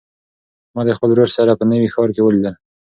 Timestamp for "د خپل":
0.87-1.09